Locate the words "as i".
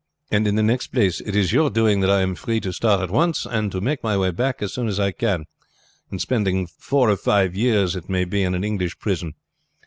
4.87-5.11